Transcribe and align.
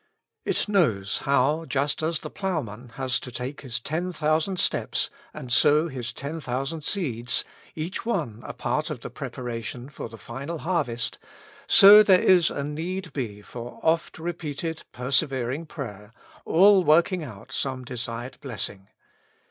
It 0.45 0.67
knows 0.67 1.19
how, 1.29 1.65
just 1.65 2.01
as 2.01 2.21
the 2.21 2.31
ploughman 2.31 2.89
has 2.95 3.19
to 3.19 3.31
take 3.31 3.61
his 3.61 3.79
ten 3.79 4.11
thousand 4.11 4.59
steps 4.59 5.11
and 5.31 5.53
sow 5.53 5.89
his 5.89 6.11
ten 6.11 6.41
thousand 6.41 6.83
seeds, 6.83 7.43
each 7.75 8.03
one 8.03 8.39
a 8.43 8.51
part 8.51 8.89
of 8.89 9.01
the 9.01 9.11
preparation 9.11 9.89
for 9.89 10.09
the 10.09 10.17
final 10.17 10.57
harvest, 10.57 11.19
so 11.67 12.01
there 12.01 12.19
is 12.19 12.49
a 12.49 12.63
need 12.63 13.13
be 13.13 13.43
for 13.43 13.79
oft 13.83 14.17
repeated 14.17 14.85
persevering 14.91 15.67
prayer, 15.67 16.11
all 16.45 16.83
work 16.83 17.11
ing 17.11 17.23
out 17.23 17.51
some 17.51 17.85
desired 17.85 18.39
blessing. 18.41 18.87